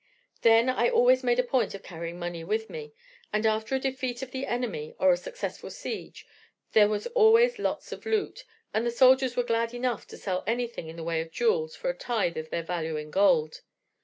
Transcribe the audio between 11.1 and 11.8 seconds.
of jewels